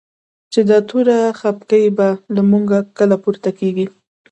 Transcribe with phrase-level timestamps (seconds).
[0.51, 2.67] چی دا توره خپکی به؛ له موږ
[2.97, 3.85] کله پورته کیږی